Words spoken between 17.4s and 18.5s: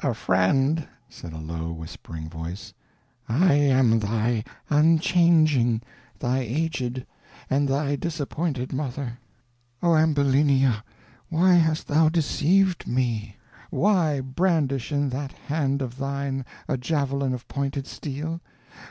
pointed steel?